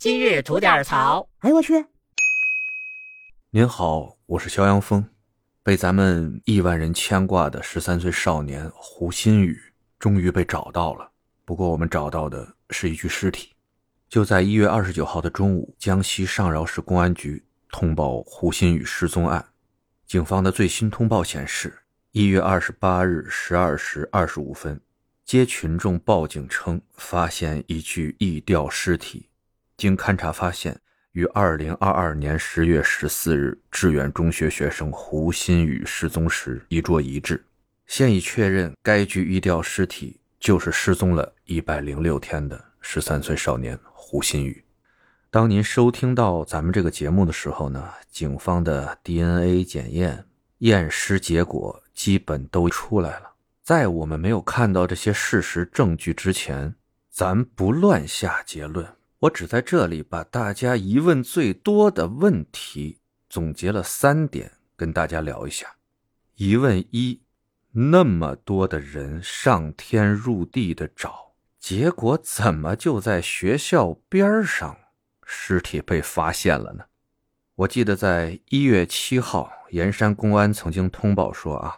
[0.00, 1.28] 今日吐点槽。
[1.40, 1.84] 哎呦我去！
[3.50, 5.06] 您好，我是肖阳峰。
[5.62, 9.60] 被咱们亿万人牵挂的十三岁少年胡鑫宇
[9.98, 11.12] 终于被找到了。
[11.44, 13.52] 不过我们找到的是一具尸体。
[14.08, 19.46] 就在一月二十九号的中午，江西上饶市公安局通报胡鑫宇失踪案。
[20.06, 21.78] 警方的最新通报显示，
[22.12, 24.80] 一月二十八日十二时二十五分。
[25.26, 29.26] 接群众报警称，发现一具异吊尸体。
[29.80, 30.78] 经勘查发现，
[31.12, 37.42] 于2022年10月14日致远中学学生胡鑫宇失踪时衣着一致。
[37.86, 44.62] 现已确认，该具异吊尸体就是失踪了一百零六天的13岁少年胡鑫宇。
[45.30, 50.26] 当您收听到咱们这个节目的时候呢，警方的 DNA 检验
[50.58, 53.30] 验尸结果基本都出来了。
[53.62, 56.74] 在我们没有看到这些事实证据之前，
[57.08, 58.86] 咱不乱下结论。
[59.20, 65.76] 我只在这里把大家疑问最多的问题总结了三点，跟大家聊一下。
[66.36, 67.20] 疑问一：
[67.72, 74.74] 那么多的人上天入地的找，结果怎么就在学校边上
[75.26, 76.84] 尸体被发现了呢？
[77.56, 81.76] 我记得在一月七号，盐山公安曾经通报说啊。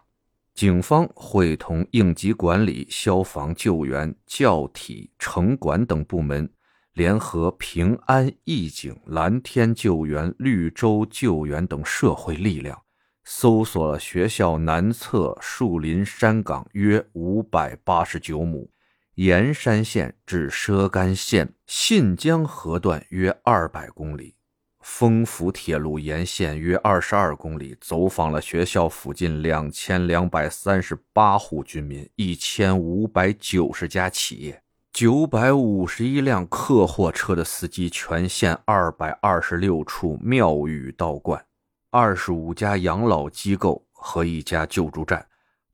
[0.54, 6.48] 警方会同应急管理、消防救援、教体、城管等部门，
[6.94, 12.82] 联合平安义警、蓝天救援、绿洲救援等社会力量，
[13.24, 18.70] 搜索了学校南侧树林山岗约五百八十九亩，
[19.14, 24.36] 盐山县至畲甘县信江河段约二百公里。
[24.80, 34.61] 丰福铁路沿线约二十二公里，走访了学校附近两千两百三十八户居民，一千五百九十家企业，
[34.92, 41.42] 九百五十一辆客货车的司机，全县二百二十六处庙宇道观，
[41.90, 45.26] 二十五家养老机构和一家救助站，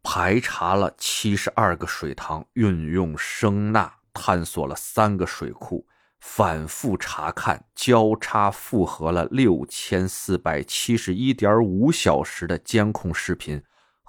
[0.04, 5.84] 排查了七十二个水塘，运用声呐探索了三个水库。
[6.20, 13.60] 反复查看、交叉复核了六千四百七十一点五小时的监控视频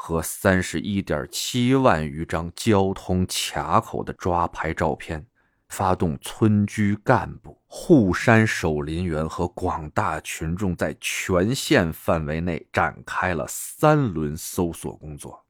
[0.02, 5.28] 和三十一点七万余张交通卡口的抓拍照片，
[5.68, 15.46] 发动村居干部、护山守林员和广大群众在全县范围内展开了三轮搜索工作。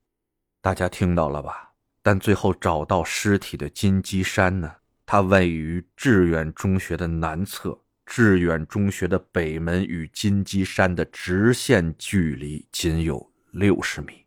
[0.59, 1.73] 大家听到了吧？
[2.01, 4.77] 但最后找到尸体的金鸡山呢？
[5.05, 14.25] 它位于致远中学的南侧，致远中学的北门与金鸡山的直线距离仅有六十米。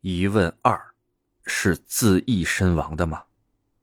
[0.00, 0.80] 疑问二：
[1.44, 3.24] 是自缢身亡的吗？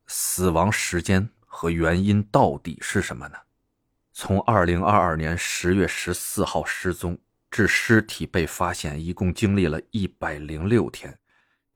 [0.07, 3.37] 死亡时间和原因到底是什么呢？
[4.13, 7.17] 从二零二二年十月十四号失踪
[7.51, 11.19] 至尸体被发现，一共经历了一百零六天。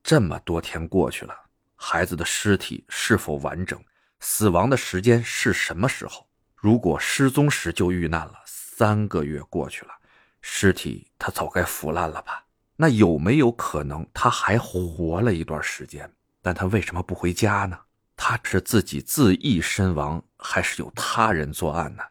[0.02, 1.34] 这么多天过去了，
[1.76, 3.78] 孩子的尸体是否完整？
[4.20, 6.26] 死亡的时间是什么时候？
[6.56, 9.92] 如果失踪时就遇难了，三个月过去了，
[10.40, 12.46] 尸体他早该腐烂了吧？
[12.82, 16.10] 那有没有可能他还活了一段时间？
[16.40, 17.78] 但他为什么不回家呢？
[18.16, 22.02] 他是自己自缢身亡，还是有他人作案呢？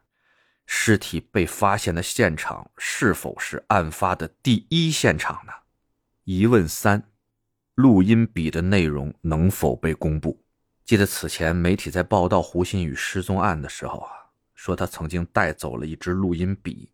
[0.68, 5.52] 尸体被发现的现场是否是案发的第一现场呢？
[6.26, 7.04] 疑问三：
[7.74, 10.40] 录音笔的内容能否被公布？
[10.86, 14.12] 记得此前媒体在报道胡鑫宇失踪案的时候啊，
[14.54, 16.92] 说他曾经带走了一支录音笔，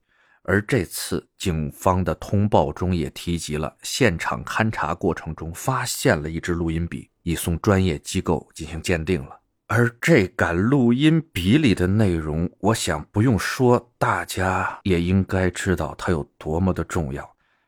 [0.47, 9.39] 而这次警方的通报中也提及了现场勘查过程中发现了一支录音笔，已送专业机构进行鉴定了。
[9.67, 17.27] 而这杆录音笔里的内容，我想不用说，大家也应该知道它有多么的重要。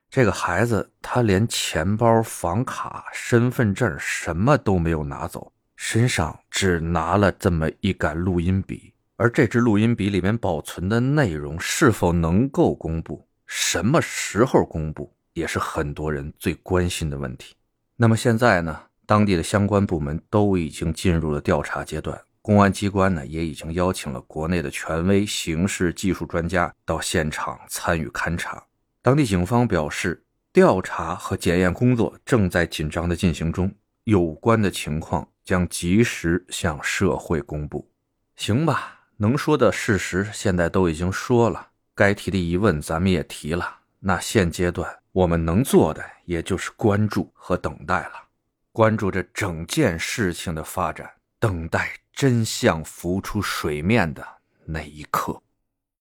[0.10, 5.52] 这个孩子他连钱包、房卡、身份证什么都没有拿走。
[5.76, 17.56] 身上只拿了这么一杆录音笔，而这支录音笔里面保存的内容是否能够公布，什么时候公布，也是很多人最关心的问题。
[17.96, 28.64] 那么现在呢，当地的相关部门都已经进入了调查阶段，公安机关呢也已经邀请了国内的权威刑事技术专家到现场参与勘查。
[29.02, 35.28] 当地警方表示，调查和检验工作正在紧张的进行中，有关的情况。
[35.48, 37.90] 将及时向社会公布，
[38.36, 38.97] 行吧？
[39.20, 43.78] 能说的事实现在都已经说了，该提的疑问咱们也提了。
[44.00, 48.14] 那现阶段我们能做的，也就是关注和等待了，
[48.72, 54.24] 关注着整件事情的发展，等待真相浮出水面的
[54.66, 55.42] 那一刻。